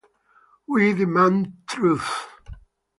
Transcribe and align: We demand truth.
We 0.65 0.95
demand 0.95 1.53
truth. 1.67 2.27